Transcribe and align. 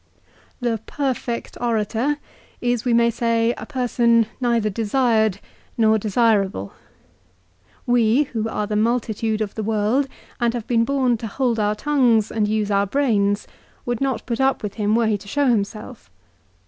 The" 0.59 0.79
perfect 0.87 1.59
orator" 1.61 2.17
is 2.73 2.83
we 2.85 2.91
may 2.91 3.11
say, 3.11 3.53
a 3.55 3.67
person 3.67 4.25
neither 4.39 4.67
desired 4.71 5.39
nor 5.77 5.99
desirable. 5.99 6.73
We, 7.85 8.23
who 8.23 8.49
are 8.49 8.65
the 8.65 8.75
multitude 8.75 9.41
of 9.41 9.53
the 9.53 9.61
world 9.61 10.07
and 10.39 10.55
have 10.55 10.65
been 10.65 10.85
born 10.85 11.17
to 11.17 11.27
hold 11.27 11.59
our 11.59 11.75
tongues 11.75 12.31
and 12.31 12.47
use 12.47 12.71
our 12.71 12.87
brains, 12.87 13.45
would 13.85 14.01
not 14.01 14.25
put 14.25 14.41
up 14.41 14.63
with 14.63 14.73
him 14.73 14.95
were 14.95 15.05
he 15.05 15.19
to 15.19 15.27
show 15.27 15.45
himself. 15.45 16.09